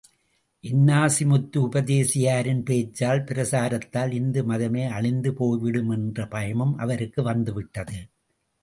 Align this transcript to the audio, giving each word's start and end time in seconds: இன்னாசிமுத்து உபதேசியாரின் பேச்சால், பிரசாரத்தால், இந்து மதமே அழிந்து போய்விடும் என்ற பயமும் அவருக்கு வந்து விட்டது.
இன்னாசிமுத்து 0.63 1.57
உபதேசியாரின் 1.57 2.63
பேச்சால், 2.69 3.21
பிரசாரத்தால், 3.23 4.11
இந்து 4.11 4.43
மதமே 4.43 4.87
அழிந்து 4.89 5.33
போய்விடும் 5.33 5.89
என்ற 5.89 6.27
பயமும் 6.27 6.75
அவருக்கு 6.77 7.23
வந்து 7.23 7.53
விட்டது. 7.53 7.99